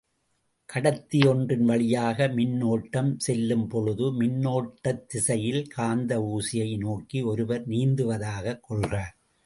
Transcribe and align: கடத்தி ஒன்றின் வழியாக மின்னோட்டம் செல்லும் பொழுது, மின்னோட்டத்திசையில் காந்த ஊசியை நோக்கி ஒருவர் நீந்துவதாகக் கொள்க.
கடத்தி 0.65 1.19
ஒன்றின் 1.27 1.65
வழியாக 1.65 2.27
மின்னோட்டம் 2.27 3.13
செல்லும் 3.17 3.67
பொழுது, 3.67 4.21
மின்னோட்டத்திசையில் 4.21 5.67
காந்த 5.67 6.19
ஊசியை 6.19 6.77
நோக்கி 6.77 7.21
ஒருவர் 7.21 7.67
நீந்துவதாகக் 7.67 8.59
கொள்க. 8.59 9.15